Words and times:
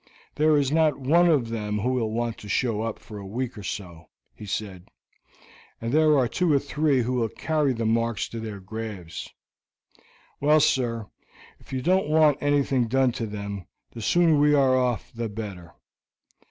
"There 0.33 0.57
is 0.57 0.71
not 0.71 0.97
one 0.97 1.29
of 1.29 1.49
them 1.49 1.77
who 1.77 1.89
will 1.91 2.09
want 2.11 2.39
to 2.39 2.49
show 2.49 2.81
up 2.81 2.97
for 2.97 3.19
a 3.19 3.23
week 3.27 3.55
or 3.55 3.61
so," 3.61 4.09
he 4.33 4.47
said, 4.47 4.87
"and 5.79 5.91
there 5.93 6.17
are 6.17 6.27
two 6.27 6.51
or 6.51 6.57
three 6.57 7.03
who 7.03 7.13
will 7.13 7.29
carry 7.29 7.71
the 7.71 7.85
marks 7.85 8.27
to 8.29 8.39
their 8.39 8.59
graves. 8.59 9.29
Well, 10.39 10.59
sir, 10.59 11.05
if 11.59 11.71
you 11.71 11.83
don't 11.83 12.09
want 12.09 12.39
anything 12.41 12.87
done 12.87 13.11
to 13.11 13.27
them, 13.27 13.67
the 13.91 14.01
sooner 14.01 14.35
we 14.35 14.55
are 14.55 14.75
off 14.75 15.13
the 15.13 15.29
better. 15.29 15.75